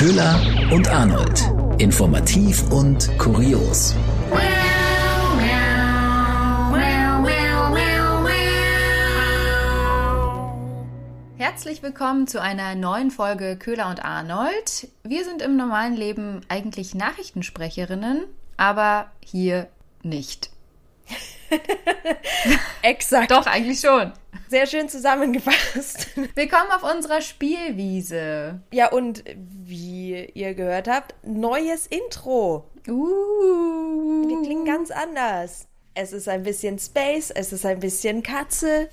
[0.00, 0.40] Köhler
[0.72, 1.42] und Arnold.
[1.76, 3.94] Informativ und kurios.
[11.36, 14.88] Herzlich willkommen zu einer neuen Folge Köhler und Arnold.
[15.02, 18.24] Wir sind im normalen Leben eigentlich Nachrichtensprecherinnen,
[18.56, 19.68] aber hier
[20.02, 20.48] nicht.
[22.82, 23.30] Exakt.
[23.30, 24.12] Doch, eigentlich schon.
[24.48, 26.08] Sehr schön zusammengefasst.
[26.34, 28.60] Willkommen auf unserer Spielwiese.
[28.72, 32.66] Ja, und wie ihr gehört habt, neues Intro.
[32.88, 34.28] Uh.
[34.28, 35.66] Wir klingen ganz anders.
[35.94, 38.88] Es ist ein bisschen Space, es ist ein bisschen Katze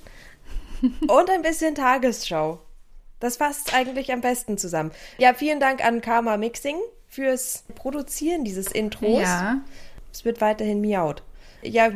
[1.07, 2.59] und ein bisschen Tagesschau.
[3.19, 4.91] Das fasst eigentlich am besten zusammen.
[5.17, 9.21] Ja, vielen Dank an Karma Mixing fürs Produzieren dieses Intros.
[9.21, 9.61] Ja.
[10.11, 11.23] Es wird weiterhin miaut.
[11.63, 11.89] Ja,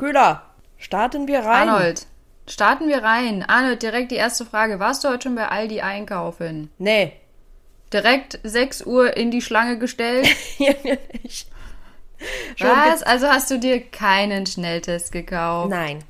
[0.00, 0.42] Köhler,
[0.78, 1.68] starten wir rein.
[1.68, 2.06] Arnold,
[2.48, 3.42] starten wir rein.
[3.42, 4.80] Arnold, direkt die erste Frage.
[4.80, 6.70] Warst du heute schon bei Aldi einkaufen?
[6.78, 7.12] Nee.
[7.92, 10.26] Direkt 6 Uhr in die Schlange gestellt?
[10.56, 10.74] Hier
[11.22, 11.48] nicht.
[12.58, 13.02] Was?
[13.02, 15.68] Also hast du dir keinen Schnelltest gekauft?
[15.68, 16.02] Nein.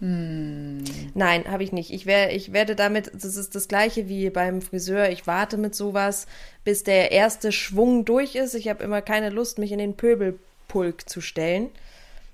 [0.00, 0.82] Hm.
[1.14, 1.92] Nein, habe ich nicht.
[1.92, 5.08] Ich, wär, ich werde damit, das ist das gleiche wie beim Friseur.
[5.10, 6.26] Ich warte mit sowas,
[6.64, 8.54] bis der erste Schwung durch ist.
[8.54, 11.70] Ich habe immer keine Lust, mich in den Pöbelpulk zu stellen.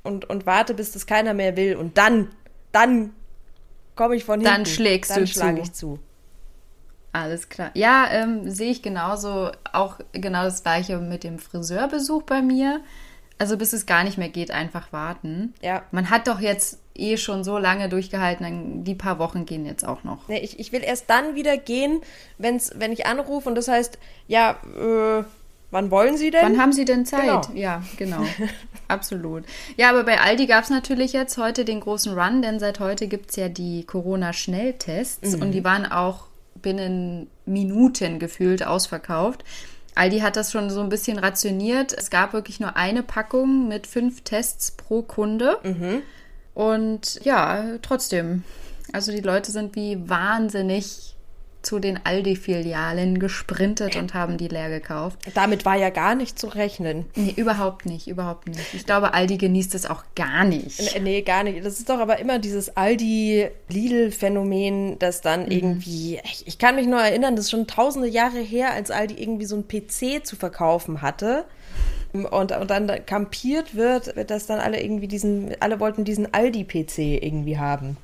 [0.02, 1.76] Und, und warte, bis das keiner mehr will.
[1.76, 2.28] Und dann,
[2.72, 3.12] dann
[3.96, 4.54] komme ich von hinten.
[4.54, 5.62] Dann schlägst dann du schlage zu.
[5.62, 5.98] ich zu.
[7.12, 7.70] Alles klar.
[7.74, 9.50] Ja, ähm, sehe ich genauso.
[9.72, 12.80] Auch genau das gleiche mit dem Friseurbesuch bei mir.
[13.38, 15.54] Also bis es gar nicht mehr geht, einfach warten.
[15.62, 15.82] Ja.
[15.92, 19.82] Man hat doch jetzt eh schon so lange durchgehalten, dann die paar Wochen gehen jetzt
[19.82, 20.28] auch noch.
[20.28, 22.02] Nee, ich, ich will erst dann wieder gehen,
[22.36, 25.24] wenn's, wenn ich anrufe und das heißt, ja, äh,
[25.70, 26.42] wann wollen Sie denn?
[26.42, 27.22] Wann haben Sie denn Zeit?
[27.22, 27.42] Genau.
[27.54, 28.24] Ja, genau.
[28.88, 29.44] Absolut.
[29.76, 33.06] Ja, aber bei Aldi gab es natürlich jetzt heute den großen Run, denn seit heute
[33.06, 36.26] gibt es ja die Corona-Schnelltests und die waren auch
[36.60, 39.44] binnen Minuten gefühlt ausverkauft.
[39.94, 41.92] Aldi hat das schon so ein bisschen rationiert.
[41.92, 45.58] Es gab wirklich nur eine Packung mit fünf Tests pro Kunde.
[46.54, 48.44] Und ja, trotzdem.
[48.92, 51.16] Also die Leute sind wie wahnsinnig
[51.62, 55.18] zu den Aldi-Filialen gesprintet und haben die leer gekauft.
[55.34, 57.04] Damit war ja gar nicht zu rechnen.
[57.14, 58.72] Nee, überhaupt nicht, überhaupt nicht.
[58.74, 61.00] Ich glaube, Aldi genießt es auch gar nicht.
[61.02, 61.64] Nee, gar nicht.
[61.64, 62.76] Das ist doch aber immer dieses
[63.70, 65.50] Aldi-Lidl-Phänomen, das dann Mhm.
[65.50, 66.20] irgendwie.
[66.24, 69.46] Ich, ich kann mich nur erinnern, das ist schon tausende Jahre her, als Aldi irgendwie
[69.46, 71.44] so ein PC zu verkaufen hatte.
[72.12, 77.22] Und, und dann da kampiert wird, dass dann alle irgendwie diesen, alle wollten diesen Aldi-PC
[77.22, 77.96] irgendwie haben.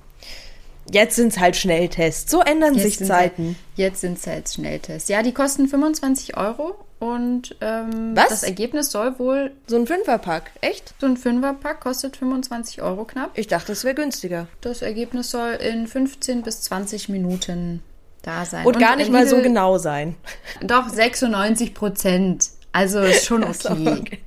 [0.92, 2.30] Jetzt sind es halt Schnelltests.
[2.30, 3.56] So ändern sich sind Zeiten.
[3.74, 5.08] Jetzt sind es jetzt Schnelltests.
[5.08, 8.28] Ja, die kosten 25 Euro und ähm, Was?
[8.28, 10.50] das Ergebnis soll wohl, So ein Fünferpack.
[10.60, 10.94] Echt?
[11.00, 13.30] so ein Fünferpack kostet 25 Euro knapp.
[13.34, 14.46] Ich dachte, das wäre günstiger.
[14.60, 17.82] Das Ergebnis soll in 15 bis 20 Minuten
[18.22, 18.66] da sein.
[18.66, 20.16] Und, gar nicht mal so genau sein.
[20.60, 22.50] Doch, 96 Prozent.
[22.72, 24.20] Also ist schon okay.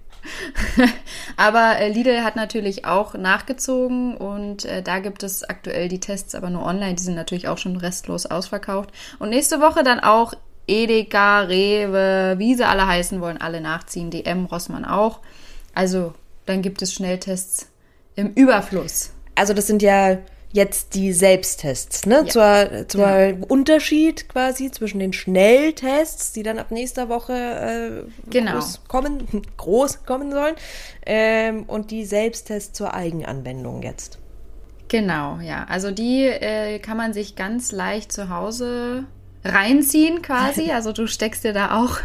[1.37, 6.35] aber äh, Lidl hat natürlich auch nachgezogen und äh, da gibt es aktuell die Tests,
[6.35, 6.95] aber nur online.
[6.95, 8.91] Die sind natürlich auch schon restlos ausverkauft.
[9.19, 10.33] Und nächste Woche dann auch
[10.67, 14.11] Edeka, Rewe, wie sie alle heißen wollen, alle nachziehen.
[14.11, 15.19] DM, Rossmann auch.
[15.73, 16.13] Also
[16.45, 17.69] dann gibt es Schnelltests
[18.15, 19.11] im Überfluss.
[19.35, 20.17] Also das sind ja
[20.51, 22.25] jetzt die Selbsttests, ne?
[22.25, 27.33] Zur, zur Unterschied quasi zwischen den Schnelltests, die dann ab nächster Woche
[28.07, 28.53] äh, Genau.
[28.53, 29.27] groß kommen,
[29.57, 30.55] groß kommen sollen,
[31.05, 34.17] ähm, und die Selbsttests zur Eigenanwendung jetzt.
[34.87, 35.65] Genau, ja.
[35.69, 39.03] Also die äh, kann man sich ganz leicht zu Hause
[39.43, 40.71] reinziehen quasi.
[40.73, 41.99] Also du steckst dir da auch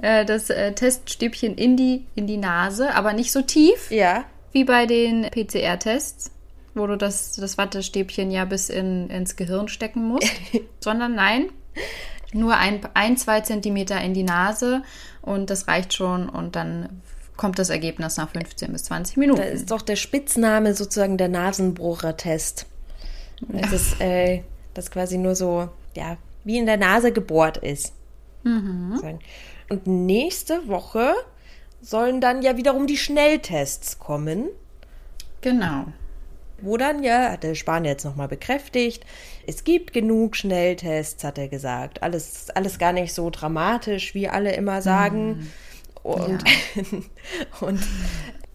[0.00, 4.24] äh, das äh, Teststäbchen in die, in die Nase, aber nicht so tief Ja.
[4.52, 6.30] wie bei den PCR-Tests,
[6.74, 10.30] wo du das, das Wattestäbchen ja bis in, ins Gehirn stecken musst,
[10.80, 11.48] sondern nein,
[12.32, 14.82] nur ein, ein, zwei Zentimeter in die Nase
[15.20, 17.02] und das reicht schon und dann
[17.36, 19.40] kommt das Ergebnis nach 15 bis 20 Minuten.
[19.40, 22.66] Da ist doch der Spitzname sozusagen der Nasenbohrer-Test.
[23.48, 24.42] Das ist, äh,
[24.74, 27.92] das quasi nur so, ja, wie in der Nase gebohrt ist.
[29.00, 29.18] Sagen.
[29.68, 31.14] Und nächste Woche
[31.80, 34.48] sollen dann ja wiederum die Schnelltests kommen,
[35.42, 35.86] Genau.
[36.62, 39.04] Wo dann ja, hat der Spahn jetzt nochmal bekräftigt,
[39.46, 42.02] es gibt genug Schnelltests, hat er gesagt.
[42.02, 45.50] Alles, alles gar nicht so dramatisch, wie alle immer sagen.
[46.02, 46.42] Und,
[47.60, 47.80] und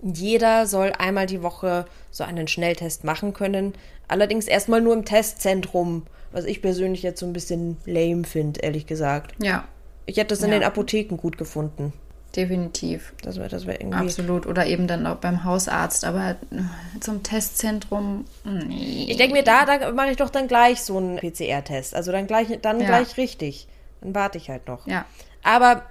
[0.01, 3.73] jeder soll einmal die Woche so einen Schnelltest machen können.
[4.07, 8.85] Allerdings erstmal nur im Testzentrum, was ich persönlich jetzt so ein bisschen lame finde, ehrlich
[8.85, 9.33] gesagt.
[9.41, 9.65] Ja,
[10.05, 10.59] Ich hätte das in Ja.
[10.59, 11.91] den Apotheken gut gefunden.
[12.37, 13.13] Definitiv.
[13.23, 13.97] Das wäre das wär irgendwie.
[13.97, 14.45] Absolut.
[14.45, 16.05] Oder eben dann auch beim Hausarzt.
[16.05, 16.35] Aber
[17.01, 19.07] zum Testzentrum, nee.
[19.09, 21.95] Ich denke mir, da, da mache ich doch dann gleich so einen PCR-Test.
[21.95, 22.85] Also dann gleich, dann Ja.
[22.87, 23.67] gleich richtig.
[24.01, 24.87] Dann warte ich halt noch.
[24.87, 25.05] Ja.
[25.43, 25.83] Aber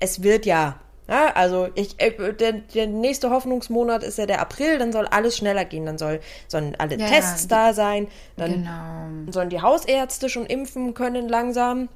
[0.00, 0.76] es wird ja.
[1.08, 5.36] ja also ich, äh, der, der nächste Hoffnungsmonat ist ja der April, dann soll alles
[5.36, 7.48] schneller gehen, dann soll, sollen alle Ja, Tests ja.
[7.48, 9.32] da sein, dann Genau.
[9.32, 11.88] sollen die Hausärzte schon impfen können langsam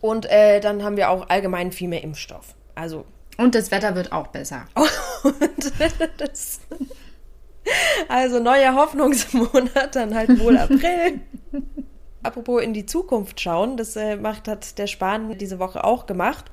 [0.00, 2.54] und äh, dann haben wir auch allgemein viel mehr Impfstoff.
[2.74, 3.04] Also
[3.38, 4.66] Und das Wetter wird auch besser.
[8.08, 11.20] also neuer Hoffnungsmonat, dann halt wohl April.
[12.22, 16.46] Apropos in die Zukunft schauen, das äh, macht, hat der Spahn diese Woche auch gemacht.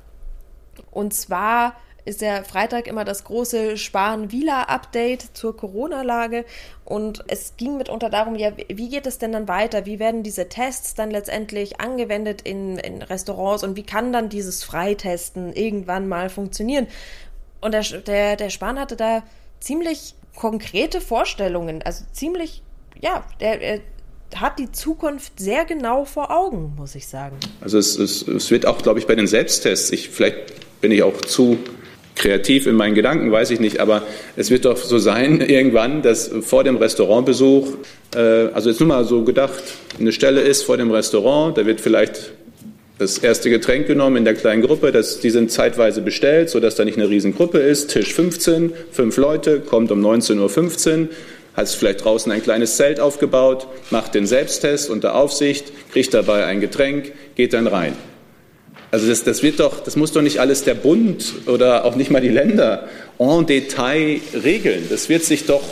[0.92, 6.46] Und zwar ist der Freitag immer das große Spahn-Wieler-Update zur Corona-Lage.
[6.86, 9.88] Und es ging mitunter darum, ja, wie geht es denn dann weiter?
[9.88, 14.64] Wie werden diese Tests dann letztendlich angewendet in, in Restaurants und wie kann dann dieses
[14.64, 16.88] Freitesten irgendwann mal funktionieren?
[17.60, 19.24] Und der, der, der Spahn hatte da
[19.60, 22.62] ziemlich konkrete Vorstellungen, also ziemlich,
[23.02, 23.80] ja, der, er
[24.36, 27.38] hat die Zukunft sehr genau vor Augen, muss ich sagen.
[27.62, 31.04] Also es, es, es wird auch, glaube ich, bei den Selbsttests, ich, vielleicht bin ich
[31.04, 31.58] auch zu
[32.16, 34.04] kreativ in meinen Gedanken, weiß ich nicht, aber
[34.36, 37.68] es wird doch so sein irgendwann, dass vor dem Restaurantbesuch,
[38.16, 39.62] äh, also jetzt nur mal so gedacht,
[40.00, 42.32] eine Stelle ist vor dem Restaurant, da wird vielleicht
[42.98, 46.86] das erste Getränk genommen in der kleinen Gruppe, das, die sind zeitweise bestellt, sodass da
[46.86, 51.08] nicht eine Riesengruppe ist, Tisch 15, fünf Leute, kommt um 19.15 Uhr,
[51.56, 56.62] hat vielleicht draußen ein kleines Zelt aufgebaut, macht den Selbsttest unter Aufsicht, kriegt dabei ein
[56.62, 57.94] Getränk, geht dann rein.
[58.96, 62.12] Also das, das wird doch, das muss doch nicht alles der Bund oder auch nicht
[62.12, 62.88] mal die Länder
[63.20, 64.88] en Detail regeln.
[64.90, 65.64] Das wird sich doch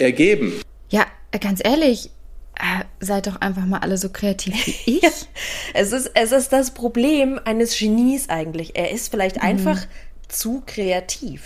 [0.00, 0.60] ergeben.
[0.88, 1.06] Ja,
[1.40, 2.10] ganz ehrlich,
[2.56, 5.12] äh, seid doch einfach mal alle so kreativ wie ich.
[5.74, 8.72] Es ist, es ist das Problem eines Genies eigentlich.
[8.74, 9.78] Er ist vielleicht einfach
[10.26, 11.44] zu kreativ.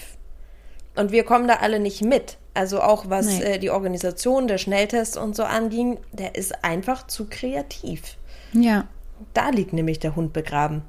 [0.94, 2.38] Und wir kommen da alle nicht mit.
[2.54, 3.42] Also auch was Nee.
[3.42, 8.16] äh, die Organisation der Schnelltests und so anging, der ist einfach zu kreativ.
[8.54, 8.88] Ja.
[9.34, 10.80] Da liegt nämlich der Hund begraben.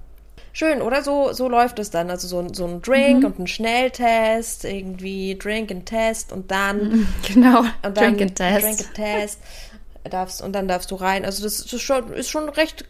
[0.57, 1.03] Schön, oder?
[1.03, 2.09] So, so läuft es dann.
[2.09, 7.07] Also so, ein- so ein Drink und ein Schnelltest, irgendwie Drink and Test und dann
[7.31, 7.59] Genau.
[7.59, 8.63] und dann Drink and Test.
[8.65, 9.39] Drink and Test.
[10.09, 11.25] Darfst, und dann darfst du rein.
[11.25, 12.85] Also das ist schon, ist schon recht,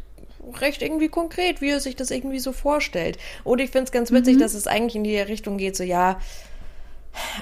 [0.62, 3.18] recht irgendwie konkret, wie er sich das irgendwie so vorstellt.
[3.44, 6.22] Und ich finde es ganz witzig, dass es eigentlich in die Richtung geht, so ja,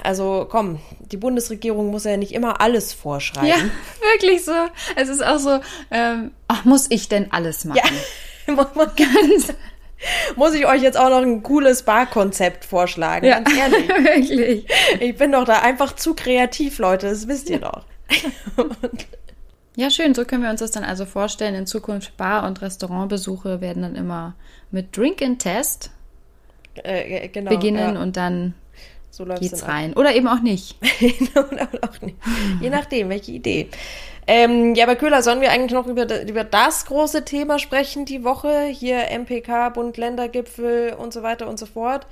[0.02, 0.80] also komm,
[1.12, 3.46] die Bundesregierung muss ja nicht immer alles vorschreiben.
[3.48, 3.56] Ja,
[4.12, 4.54] wirklich so.
[4.96, 5.60] Es ist auch so,
[5.92, 7.80] ähm, ach, muss ich denn alles machen?
[8.48, 8.54] Ja.
[8.54, 9.52] Ganz,
[10.36, 13.26] muss ich euch jetzt auch noch ein cooles Barkonzept vorschlagen?
[13.26, 13.88] ja, Ganz ehrlich.
[13.88, 14.66] wirklich.
[15.00, 17.84] Ich bin doch da einfach zu kreativ, Leute, das wisst ihr doch.
[19.78, 20.14] Ja, schön.
[20.14, 21.54] So können wir uns das dann also vorstellen.
[21.54, 24.34] In Zukunft Bar- und Restaurantbesuche werden dann immer
[24.70, 25.90] mit Drink and Test
[26.82, 28.54] Äh, äh, genau, beginnen ja, und dann
[29.10, 29.68] so geht's dann ab.
[29.76, 29.92] rein.
[29.94, 30.76] Oder eben auch nicht.
[31.34, 32.16] Oder auch nicht.
[32.62, 33.68] Je nachdem, welche Idee.
[34.26, 38.24] Ähm, ja, aber Köhler, sollen wir eigentlich noch über, über das große Thema sprechen die
[38.24, 38.64] Woche?
[38.64, 42.06] Hier MPK, Bund-Länder-Gipfel und so weiter und so fort?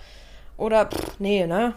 [0.57, 1.75] Oder, pff, nee, ne?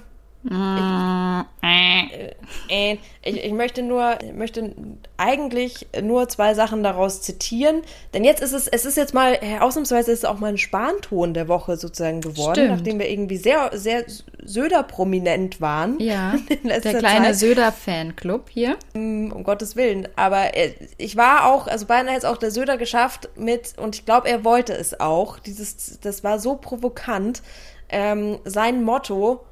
[2.70, 4.74] Äh, ich, ich möchte nur, ich möchte
[5.18, 7.82] eigentlich nur zwei Sachen daraus zitieren.
[8.14, 10.58] Denn jetzt ist es, es ist jetzt mal, äh, ausnahmsweise ist es auch mal ein
[10.58, 12.70] Spanton der Woche sozusagen geworden, Stimmt.
[12.70, 14.06] nachdem wir irgendwie sehr, sehr
[14.44, 16.00] Söder-prominent waren.
[16.00, 17.34] Ja, der kleine.
[17.34, 18.78] Söder-Fanclub hier.
[18.94, 20.08] Um Gottes Willen.
[20.16, 23.96] Aber äh, ich war auch, also beinahe hat es auch der Söder geschafft mit, und
[23.96, 25.40] ich glaube, er wollte es auch.
[25.40, 27.42] Dieses, das war so provokant.
[27.90, 29.46] Ähm, sein Motto: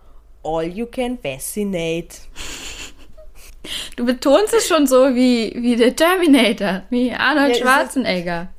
[0.45, 2.21] All you can vaccinate.
[3.95, 8.49] Du betonst es schon so wie, wie der Terminator, wie Arnold Ja, Schwarzenegger.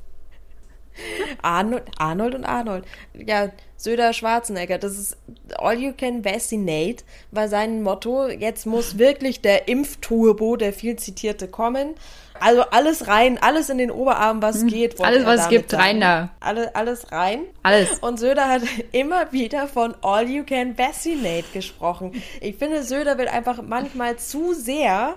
[1.41, 2.83] Arnold, Arnold und Arnold.
[3.13, 4.77] Ja, Söder Schwarzenegger.
[4.79, 5.17] Das ist
[5.59, 8.27] All you can vaccinate, war sein Motto.
[8.27, 11.95] Jetzt muss wirklich der Impfturbo, der viel zitierte, kommen.
[12.39, 14.99] Also alles rein, alles in den Oberarm, was geht.
[14.99, 15.05] Hm.
[15.05, 15.83] Alles, er was es gibt, sagen.
[15.83, 16.29] rein da.
[16.39, 17.41] Alle, alles rein.
[17.63, 17.99] Alles.
[17.99, 18.61] Und Söder hat
[18.91, 22.21] immer wieder von All You Can Vaccinate gesprochen.
[22.41, 25.15] Ich finde, Söder will einfach manchmal zu sehr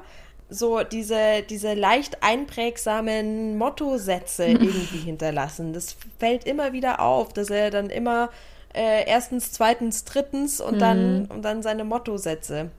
[0.51, 5.73] so diese, diese leicht einprägsamen Mottosätze irgendwie hinterlassen.
[5.73, 8.31] Das fällt immer wieder auf, dass er dann immer
[8.75, 12.71] äh, erstens, zweitens, drittens und dann, und dann seine Mottosätze.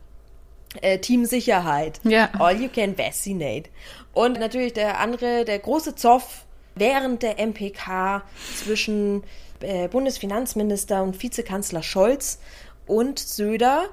[0.81, 1.99] Äh, Team Sicherheit.
[2.03, 2.29] Ja.
[2.39, 3.69] All you can vaccinate.
[4.13, 6.45] Und natürlich der andere, der große Zoff
[6.75, 8.23] während der MPK
[8.55, 9.23] zwischen
[9.59, 12.39] äh, Bundesfinanzminister und Vizekanzler Scholz
[12.87, 13.89] und Söder,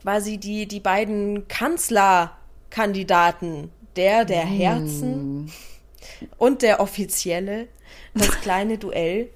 [0.00, 5.52] quasi die, die beiden Kanzlerkandidaten, der der Herzen
[6.38, 7.68] und der offizielle,
[8.14, 9.28] das kleine Duell,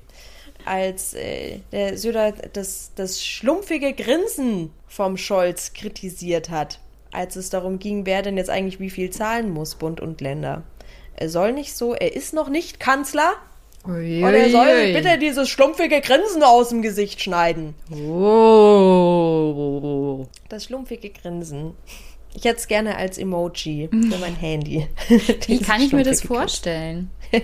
[0.66, 6.80] als äh, der Söder das, das schlumpfige Grinsen vom Scholz kritisiert hat,
[7.12, 10.62] als es darum ging, wer denn jetzt eigentlich wie viel zahlen muss, Bund und Länder.
[11.14, 13.35] Er soll nicht so, er ist noch nicht Kanzler,
[13.88, 17.76] Ui, Und er soll bitte dieses schlumpfige Grinsen aus dem Gesicht schneiden.
[17.94, 19.06] Oh.
[20.49, 21.75] Das schlumpfige Grinsen.
[22.35, 24.88] Ich hätte es gerne als Emoji für mein Handy.
[25.46, 27.11] Wie kann ich mir das vorstellen?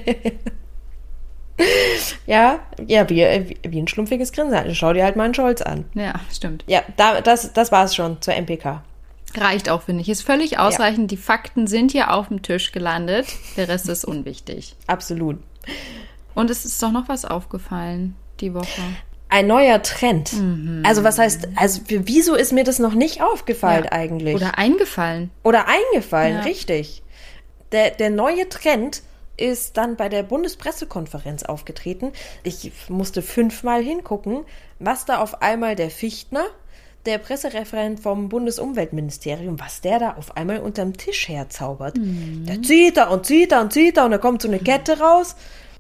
[2.27, 4.75] ja, ja, wie, wie ein schlumpfiges Grinsen.
[4.75, 5.85] Schau dir halt mal einen Scholz an.
[5.95, 6.65] Ja, stimmt.
[6.67, 8.83] Ja, da, das, das war es schon zur MPK.
[9.37, 10.09] Reicht auch, finde ich.
[10.09, 11.11] Ist völlig ausreichend.
[11.11, 11.17] Ja.
[11.17, 13.27] Die Fakten sind hier auf dem Tisch gelandet.
[13.57, 14.77] Der Rest ist unwichtig.
[14.87, 15.39] Absolut.
[16.35, 18.83] Und es ist doch noch was aufgefallen die Woche.
[19.29, 20.35] Ein neuer Trend.
[20.35, 20.83] Mhm.
[20.85, 23.93] Also was heißt, also wieso ist mir das noch nicht aufgefallen ja.
[23.93, 24.35] eigentlich?
[24.35, 25.31] Oder eingefallen.
[25.43, 26.43] Oder eingefallen, ja.
[26.43, 27.03] richtig.
[27.71, 29.03] Der, der neue Trend
[29.37, 32.13] ist dann bei der Bundespressekonferenz aufgetreten.
[32.43, 34.45] Ich musste fünfmal hingucken,
[34.79, 36.45] was da auf einmal der Fichtner,
[37.07, 41.97] der Pressereferent vom Bundesumweltministerium, was der da auf einmal unterm Tisch herzaubert.
[41.97, 42.45] Mhm.
[42.47, 45.01] Da zieht er und zieht er und zieht er und da kommt so eine Kette
[45.01, 45.35] raus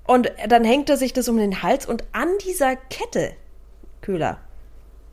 [0.04, 3.32] und dann hängt er sich das um den Hals und an dieser Kette,
[4.00, 4.38] Köhler,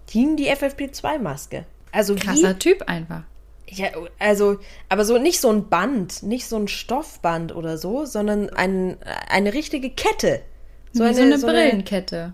[0.10, 1.65] hing die FFP2-Maske.
[1.91, 3.24] Also Krasser wie, Typ einfach.
[3.71, 4.57] Ja, also,
[4.88, 8.97] aber so nicht so ein Band, nicht so ein Stoffband oder so, sondern ein,
[9.29, 10.41] eine richtige Kette.
[10.91, 12.33] So wie eine, so eine so Brillenkette.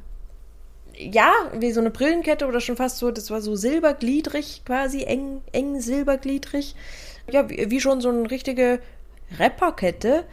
[0.98, 5.04] Eine, ja, wie so eine Brillenkette oder schon fast so, das war so silbergliedrig quasi,
[5.04, 6.75] eng, eng silbergliedrig.
[7.30, 8.80] Ja, wie, wie schon so eine richtige
[9.38, 10.24] Rapperkette.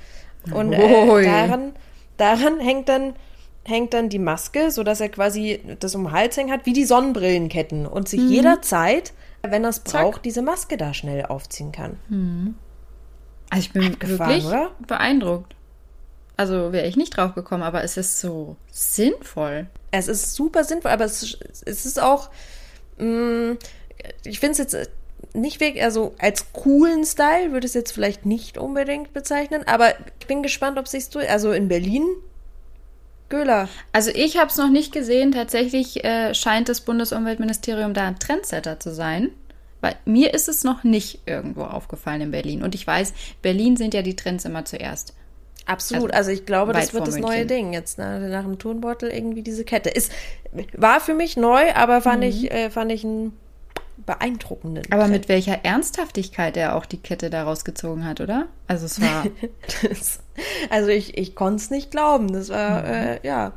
[0.52, 1.72] Und äh, daran,
[2.16, 3.14] daran hängt dann
[3.64, 6.84] hängt dann die Maske, sodass er quasi das um den Hals hängen hat, wie die
[6.84, 8.30] Sonnenbrillenketten und sich mhm.
[8.30, 11.98] jederzeit wenn er es braucht, diese Maske da schnell aufziehen kann.
[12.08, 12.54] Hm.
[13.50, 14.70] Also ich bin Abgefahren, wirklich oder?
[14.86, 15.54] beeindruckt.
[16.36, 19.66] Also wäre ich nicht drauf gekommen, aber es ist so sinnvoll.
[19.90, 22.30] Es ist super sinnvoll, aber es, es ist auch,
[22.98, 23.58] mh, mm,
[24.24, 24.90] ich finde es jetzt
[25.34, 29.94] nicht wirklich, also als coolen Style würde ich es jetzt vielleicht nicht unbedingt bezeichnen, aber
[30.18, 32.06] ich bin gespannt, ob sich also in Berlin
[33.32, 33.68] Göhler.
[33.92, 35.32] Also ich habe es noch nicht gesehen.
[35.32, 39.30] Tatsächlich äh, scheint das Bundesumweltministerium da ein Trendsetter zu sein.
[39.80, 42.62] Weil mir ist es noch nicht irgendwo aufgefallen in Berlin.
[42.62, 45.14] Und ich weiß, Berlin sind ja die Trends immer zuerst.
[45.66, 46.12] Absolut.
[46.12, 47.30] Also, also ich glaube, das wird das München.
[47.30, 47.72] neue Ding.
[47.72, 49.88] Jetzt nach, nach, dem Turnbeutel irgendwie diese Kette.
[49.88, 50.12] Ist,
[50.74, 52.28] war für mich neu, aber fand mhm.
[52.28, 53.32] ich, äh, fand ich ein
[54.04, 54.84] beeindruckenden.
[54.90, 58.48] Aber mit welcher Ernsthaftigkeit er auch die Kette daraus gezogen hat, oder?
[58.66, 59.24] Also es war.
[59.88, 60.20] das,
[60.70, 62.32] also ich, ich konnte es nicht glauben.
[62.32, 62.88] Das war, mhm.
[62.88, 63.52] äh, ja.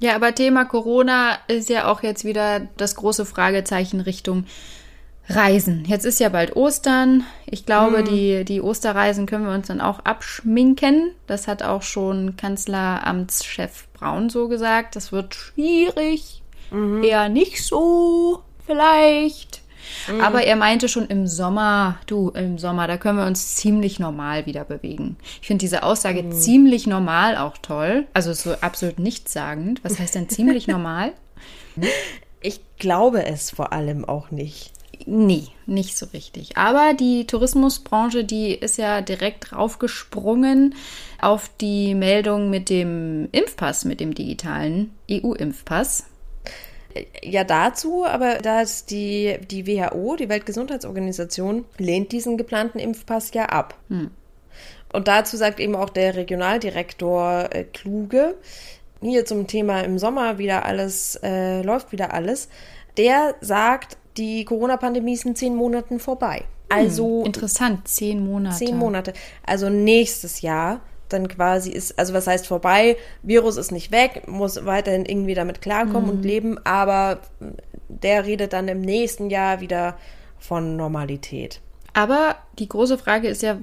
[0.00, 4.44] Ja, aber Thema Corona ist ja auch jetzt wieder das große Fragezeichen Richtung
[5.30, 5.84] Reisen.
[5.86, 7.24] Jetzt ist ja bald Ostern.
[7.46, 8.04] Ich glaube, mhm.
[8.06, 11.12] die, die Osterreisen können wir uns dann auch abschminken.
[11.26, 14.96] Das hat auch schon Kanzleramtschef Braun so gesagt.
[14.96, 16.42] Das wird schwierig.
[16.70, 17.02] Mhm.
[17.02, 19.62] Eher nicht so, vielleicht.
[20.06, 20.20] Mhm.
[20.20, 24.46] Aber er meinte schon im Sommer, du, im Sommer, da können wir uns ziemlich normal
[24.46, 25.16] wieder bewegen.
[25.40, 26.32] Ich finde diese Aussage mhm.
[26.32, 28.06] ziemlich normal auch toll.
[28.14, 29.82] Also so absolut nichtssagend.
[29.82, 31.12] Was heißt denn ziemlich normal?
[32.40, 34.72] Ich glaube es vor allem auch nicht.
[35.06, 36.56] Nee, nicht so richtig.
[36.56, 40.74] Aber die Tourismusbranche, die ist ja direkt raufgesprungen
[41.20, 46.04] auf die Meldung mit dem Impfpass, mit dem digitalen EU-Impfpass.
[47.22, 53.74] Ja, dazu, aber dass die, die WHO, die Weltgesundheitsorganisation, lehnt diesen geplanten Impfpass ja ab.
[53.88, 54.10] Hm.
[54.92, 58.36] Und dazu sagt eben auch der Regionaldirektor äh, Kluge,
[59.00, 62.48] hier zum Thema im Sommer wieder alles, äh, läuft wieder alles.
[62.96, 66.44] Der sagt, die Corona-Pandemie ist in zehn Monaten vorbei.
[66.70, 67.20] Hm, also.
[67.20, 68.56] Hm, interessant, zehn Monate.
[68.56, 69.12] Zehn Monate.
[69.46, 74.64] Also nächstes Jahr dann quasi ist, also was heißt vorbei, Virus ist nicht weg, muss
[74.64, 76.10] weiterhin irgendwie damit klarkommen mhm.
[76.10, 77.20] und leben, aber
[77.88, 79.96] der redet dann im nächsten Jahr wieder
[80.38, 81.60] von Normalität.
[81.94, 83.58] Aber die große Frage ist ja,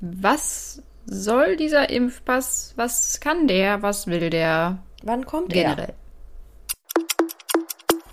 [0.00, 4.78] was soll dieser Impfpass, was kann der, was will der?
[5.02, 5.88] Wann kommt generell?
[5.88, 5.94] er?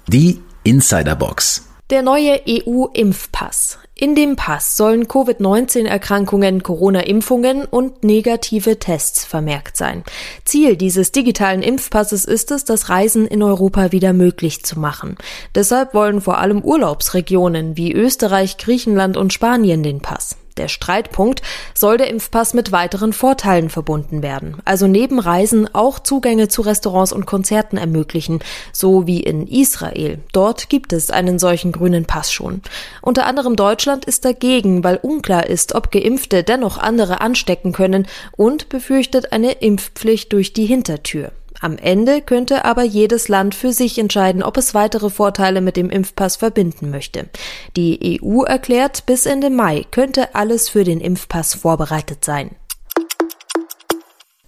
[0.08, 1.68] Die Insiderbox.
[1.90, 3.80] Der neue EU-Impfpass.
[4.04, 10.04] In dem Pass sollen Covid-19-Erkrankungen, Corona-Impfungen und negative Tests vermerkt sein.
[10.44, 15.18] Ziel dieses digitalen Impfpasses ist es, das Reisen in Europa wieder möglich zu machen.
[15.54, 20.36] Deshalb wollen vor allem Urlaubsregionen wie Österreich, Griechenland und Spanien den Pass.
[20.58, 21.42] Der Streitpunkt
[21.74, 27.14] soll der Impfpass mit weiteren Vorteilen verbunden werden, also neben Reisen auch Zugänge zu Restaurants
[27.14, 28.40] und Konzerten ermöglichen,
[28.74, 30.20] so wie in Israel.
[30.34, 32.62] Dort gibt es einen solchen grünen Pass schon.
[33.02, 38.70] Unter anderem Deutschland ist dagegen, weil unklar ist, ob Geimpfte dennoch andere anstecken können und
[38.70, 41.32] befürchtet eine Impfpflicht durch die Hintertür.
[41.62, 45.92] Am Ende könnte aber jedes Land für sich entscheiden, ob es weitere Vorteile mit dem
[45.92, 47.30] Impfpass verbinden möchte.
[47.76, 52.56] Die EU erklärt, bis Ende Mai könnte alles für den Impfpass vorbereitet sein.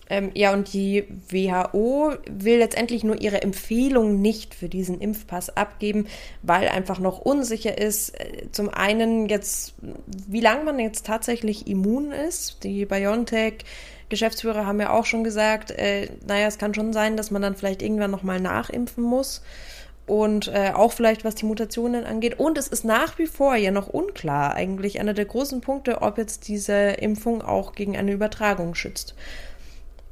[0.10, 6.08] Ähm, ja, und die WHO will letztendlich nur ihre Empfehlung nicht für diesen Impfpass abgeben,
[6.42, 9.76] weil einfach noch unsicher ist, äh, zum einen jetzt,
[10.28, 12.64] wie lange man jetzt tatsächlich immun ist.
[12.64, 13.66] Die BioNTech
[14.10, 17.56] Geschäftsführer haben ja auch schon gesagt, äh, naja, es kann schon sein, dass man dann
[17.56, 19.42] vielleicht irgendwann nochmal nachimpfen muss.
[20.06, 22.38] Und äh, auch vielleicht, was die Mutationen angeht.
[22.38, 26.18] Und es ist nach wie vor ja noch unklar, eigentlich einer der großen Punkte, ob
[26.18, 29.16] jetzt diese Impfung auch gegen eine Übertragung schützt.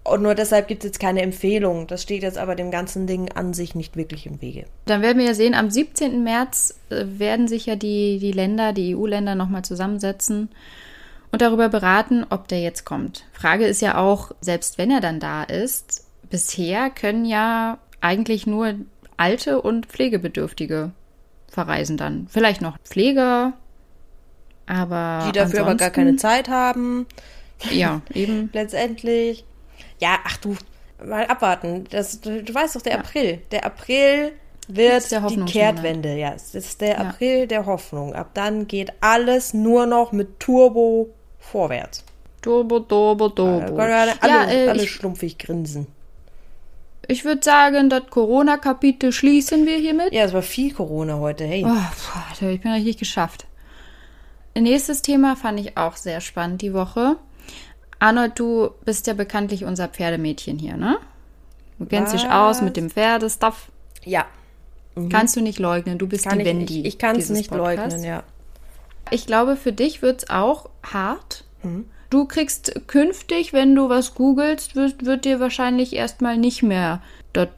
[0.04, 1.88] Und nur deshalb gibt es jetzt keine Empfehlung.
[1.88, 4.66] Das steht jetzt aber dem ganzen Ding an sich nicht wirklich im Wege.
[4.86, 6.24] Dann werden wir ja sehen, am 17.
[6.24, 10.50] März äh, werden sich ja die, die Länder, die EU-Länder nochmal zusammensetzen
[11.32, 13.26] und darüber beraten, ob der jetzt kommt.
[13.34, 18.76] Frage ist ja auch, selbst wenn er dann da ist, bisher können ja eigentlich nur
[19.18, 20.92] alte und Pflegebedürftige
[21.48, 22.28] verreisen dann.
[22.30, 23.54] Vielleicht noch Pfleger,
[24.66, 25.26] aber.
[25.28, 27.06] Die dafür aber gar keine Zeit haben.
[27.70, 28.50] Ja, eben.
[28.54, 29.46] Letztendlich.
[30.00, 30.56] Ja, ach du,
[31.06, 31.86] mal abwarten.
[31.92, 33.00] Das, du, du weißt doch, der ja.
[33.00, 33.42] April.
[33.52, 34.32] Der April
[34.68, 36.16] wird der die Kehrtwende.
[36.16, 36.98] Ja, es ist der ja.
[36.98, 38.16] April der Hoffnung.
[38.16, 42.04] Ab dann geht alles nur noch mit Turbo vorwärts.
[42.42, 43.78] Turbo, Turbo, Turbo.
[43.78, 45.88] Äh, alle, ja, äh, alle schlumpfig grinsen.
[47.08, 50.14] Ich würde sagen, das Corona-Kapitel schließen wir hiermit.
[50.14, 51.66] Ja, es war viel Corona heute, hey.
[51.68, 53.46] Oh, ich bin richtig geschafft.
[54.58, 57.18] Nächstes Thema fand ich auch sehr spannend die Woche.
[58.00, 60.98] Arnold, du bist ja bekanntlich unser Pferdemädchen hier, ne?
[61.80, 62.22] Du kennst Was?
[62.22, 63.72] dich aus mit dem Pferdestuff.
[64.04, 64.26] Ja.
[64.96, 65.10] Mhm.
[65.10, 66.80] Kannst du nicht leugnen, du bist kann die ich, Wendy.
[66.82, 67.78] Ich, ich kann es nicht Podcast.
[67.78, 68.24] leugnen, ja.
[69.12, 71.44] Ich glaube, für dich wird es auch hart.
[71.62, 71.86] Mhm.
[72.10, 77.02] Du kriegst künftig, wenn du was googelst, wird, wird dir wahrscheinlich erstmal nicht mehr
[77.34, 77.50] das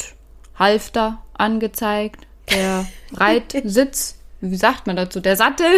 [0.57, 4.17] Halfter angezeigt, der Reitsitz.
[4.41, 5.21] Wie sagt man dazu?
[5.21, 5.67] Der Sattel.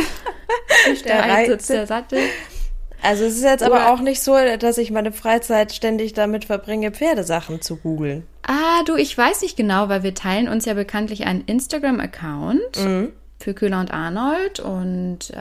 [0.86, 2.20] Der, der Reitsitz, der Sattel.
[3.02, 6.46] Also es ist jetzt Oder aber auch nicht so, dass ich meine Freizeit ständig damit
[6.46, 8.28] verbringe, Pferdesachen zu googeln.
[8.44, 12.78] Ah, du, ich weiß nicht genau, weil wir teilen uns ja bekanntlich einen Instagram-Account.
[12.78, 14.60] Mhm für Köhler und Arnold.
[14.60, 15.36] Und äh,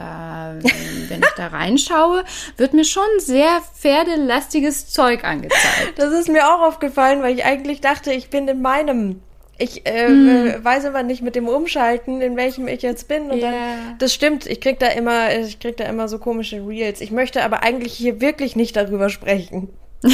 [1.09, 2.23] wenn ich da reinschaue,
[2.57, 5.97] wird mir schon sehr pferdelastiges Zeug angezeigt.
[5.97, 9.21] Das ist mir auch aufgefallen, weil ich eigentlich dachte, ich bin in meinem.
[9.57, 10.65] Ich äh, hm.
[10.65, 13.31] weiß immer nicht mit dem Umschalten, in welchem ich jetzt bin.
[13.31, 13.51] Und yeah.
[13.51, 16.99] dann, das stimmt, ich krieg da immer, ich krieg da immer so komische Reels.
[16.99, 19.69] Ich möchte aber eigentlich hier wirklich nicht darüber sprechen.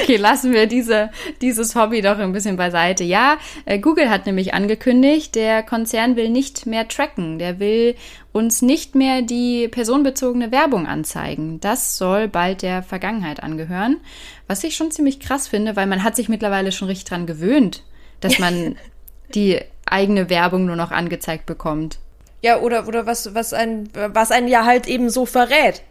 [0.00, 1.10] Okay, lassen wir diese,
[1.40, 3.04] dieses Hobby doch ein bisschen beiseite.
[3.04, 7.38] Ja, äh, Google hat nämlich angekündigt, der Konzern will nicht mehr tracken.
[7.38, 7.94] Der will
[8.32, 11.60] uns nicht mehr die personenbezogene Werbung anzeigen.
[11.60, 13.98] Das soll bald der Vergangenheit angehören.
[14.46, 17.82] Was ich schon ziemlich krass finde, weil man hat sich mittlerweile schon richtig dran gewöhnt,
[18.20, 18.76] dass man
[19.34, 21.98] die eigene Werbung nur noch angezeigt bekommt.
[22.40, 25.82] Ja, oder, oder was, was ein, was einen ja halt eben so verrät.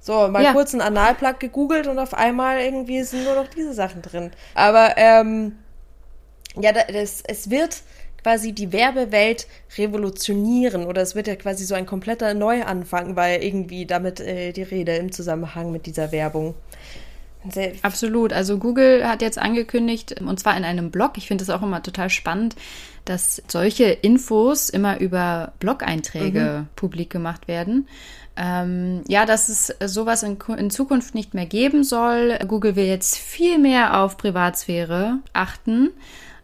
[0.00, 0.52] So, mal ja.
[0.52, 4.30] kurz einen Analplug gegoogelt und auf einmal irgendwie sind nur noch diese Sachen drin.
[4.54, 5.56] Aber ähm,
[6.56, 7.82] ja, das, es wird
[8.22, 13.86] quasi die Werbewelt revolutionieren oder es wird ja quasi so ein kompletter Neuanfang, weil irgendwie
[13.86, 16.54] damit äh, die Rede im Zusammenhang mit dieser Werbung.
[17.50, 18.32] Sehr Absolut.
[18.32, 21.82] Also Google hat jetzt angekündigt, und zwar in einem Blog, ich finde es auch immer
[21.82, 22.56] total spannend,
[23.08, 26.68] dass solche Infos immer über Blog-Einträge mhm.
[26.76, 27.86] publik gemacht werden
[28.38, 32.38] ähm, ja, dass es sowas in, in, Zukunft nicht mehr geben soll.
[32.46, 35.90] Google will jetzt viel mehr auf Privatsphäre achten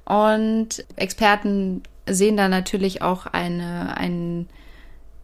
[0.04, 4.48] und Experten sehen da natürlich auch eine, einen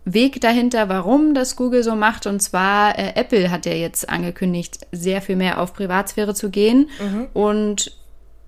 [0.04, 2.26] Weg dahinter, warum das Google so macht.
[2.26, 6.88] Und zwar, äh, Apple hat ja jetzt angekündigt, sehr viel mehr auf Privatsphäre zu gehen.
[7.00, 7.26] Mhm.
[7.34, 7.99] Und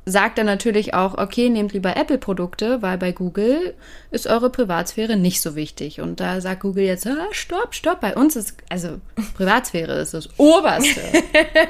[0.04, 3.74] sagt dann natürlich auch, okay, nehmt lieber Apple-Produkte, weil bei Google
[4.10, 6.00] ist eure Privatsphäre nicht so wichtig.
[6.00, 9.00] Und da sagt Google jetzt, ah, stopp, stopp, bei uns ist, also
[9.34, 11.00] Privatsphäre ist das Oberste.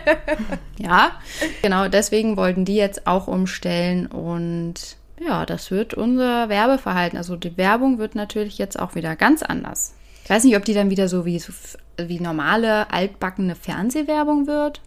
[0.78, 1.12] ja,
[1.60, 7.56] genau, deswegen wollten die jetzt auch umstellen und ja, das wird unser Werbeverhalten, also die
[7.56, 9.94] Werbung wird natürlich jetzt auch wieder ganz anders.
[10.24, 11.42] Ich weiß nicht, ob die dann wieder so wie,
[11.98, 14.80] wie normale, altbackene Fernsehwerbung wird.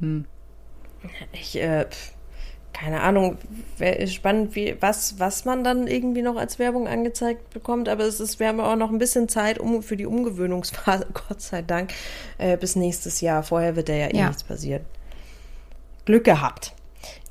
[0.00, 0.26] Hm.
[1.32, 1.86] Ich, äh,
[2.82, 3.38] keine Ahnung,
[3.78, 7.88] wäre spannend, wie, was, was man dann irgendwie noch als Werbung angezeigt bekommt.
[7.88, 11.40] Aber es ist, wir haben auch noch ein bisschen Zeit um, für die Umgewöhnungsphase, Gott
[11.40, 11.92] sei Dank,
[12.38, 13.44] äh, bis nächstes Jahr.
[13.44, 14.26] Vorher wird da ja eh ja.
[14.26, 14.84] nichts passieren.
[16.06, 16.72] Glück gehabt.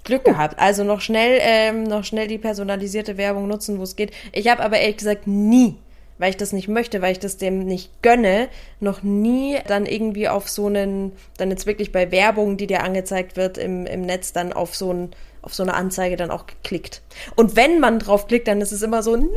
[0.05, 0.57] Glück gehabt.
[0.57, 4.11] Also noch schnell, ähm, noch schnell die personalisierte Werbung nutzen, wo es geht.
[4.31, 5.75] Ich habe aber ehrlich gesagt nie
[6.17, 8.47] weil ich das nicht möchte, weil ich das dem nicht gönne,
[8.79, 13.37] noch nie dann irgendwie auf so einen, dann jetzt wirklich bei Werbung, die dir angezeigt
[13.37, 17.01] wird im, im Netz, dann auf so einen auf so eine Anzeige dann auch geklickt.
[17.35, 19.27] Und wenn man drauf klickt, dann ist es immer so, nein,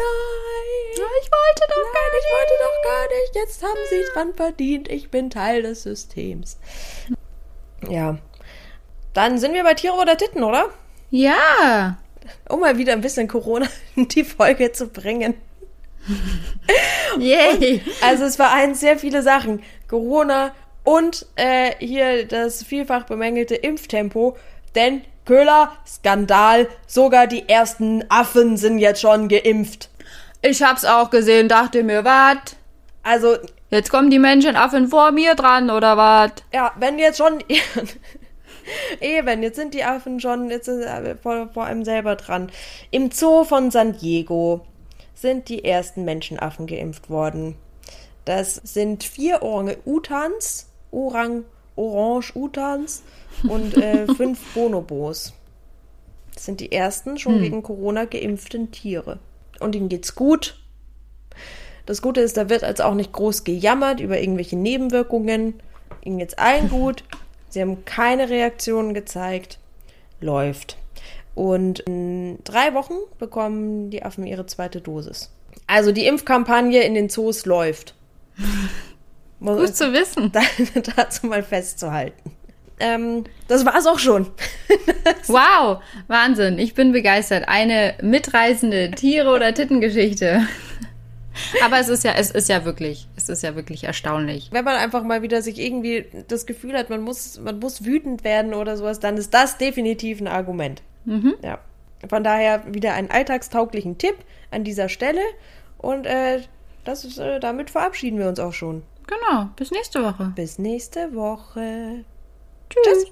[0.92, 4.12] ich wollte doch nein, gar nicht, ich wollte doch gar nicht, jetzt haben sie es
[4.12, 6.58] dran verdient, ich bin Teil des Systems.
[7.88, 8.18] Ja,
[9.12, 10.70] Dann sind wir bei Tiere oder Titten, oder?
[11.10, 11.98] Ja.
[12.48, 15.34] Um mal wieder ein bisschen Corona in die Folge zu bringen.
[17.18, 17.82] Yay.
[18.02, 19.62] Also es vereint sehr viele Sachen.
[19.88, 24.36] Corona und äh, hier das vielfach bemängelte Impftempo.
[24.74, 29.88] Denn Köhler, Skandal, sogar die ersten Affen sind jetzt schon geimpft.
[30.42, 32.56] Ich hab's auch gesehen, dachte mir, wat?
[33.02, 33.36] Also,
[33.74, 36.44] Jetzt kommen die Menschenaffen vor mir dran, oder wat?
[36.52, 37.42] ja, wenn jetzt schon.
[39.00, 40.70] Eben, jetzt sind die Affen schon jetzt
[41.22, 42.52] vor, vor einem selber dran.
[42.92, 44.64] Im Zoo von San Diego
[45.14, 47.56] sind die ersten Menschenaffen geimpft worden.
[48.24, 53.02] Das sind vier Orang-Utans, Orang, Orange-Utans
[53.48, 55.32] und äh, fünf Bonobos.
[56.34, 59.20] Das sind die ersten schon gegen Corona geimpften Tiere.
[59.60, 60.58] Und ihnen geht's gut.
[61.86, 65.54] Das Gute ist, da wird als auch nicht groß gejammert über irgendwelche Nebenwirkungen.
[66.02, 67.04] Ihnen geht's allen gut.
[67.50, 69.58] Sie haben keine Reaktionen gezeigt.
[70.20, 70.76] Läuft.
[71.34, 75.30] Und in drei Wochen bekommen die Affen ihre zweite Dosis.
[75.66, 77.94] Also die Impfkampagne in den Zoos läuft.
[79.40, 80.32] Gut zu wissen.
[80.32, 80.40] da,
[80.96, 82.33] dazu mal festzuhalten.
[82.80, 84.26] Ähm, das war's auch schon.
[85.26, 86.58] Wow, Wahnsinn.
[86.58, 87.48] Ich bin begeistert.
[87.48, 90.46] Eine mitreißende Tiere- oder Tittengeschichte.
[91.64, 94.48] Aber es ist ja, es ist ja wirklich, es ist ja wirklich erstaunlich.
[94.52, 98.24] Wenn man einfach mal wieder sich irgendwie das Gefühl hat, man muss, man muss wütend
[98.24, 100.82] werden oder sowas, dann ist das definitiv ein Argument.
[101.42, 101.58] Ja.
[102.08, 104.16] Von daher wieder einen alltagstauglichen Tipp
[104.50, 105.22] an dieser Stelle.
[105.78, 106.42] Und äh,
[106.84, 108.82] das ist, äh, damit verabschieden wir uns auch schon.
[109.06, 109.48] Genau.
[109.56, 110.32] Bis nächste Woche.
[110.34, 112.04] Bis nächste Woche.
[112.82, 113.02] Just